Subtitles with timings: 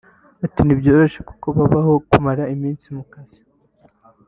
[0.45, 3.39] Ati” ntibyoroshye kuko habaho kumara iminsi mu kazi